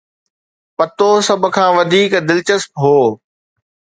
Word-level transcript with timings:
پتو 0.77 1.09
سڀ 1.27 1.43
کان 1.55 1.69
وڌيڪ 1.77 2.11
دلچسپ 2.29 2.71
هو. 2.81 2.97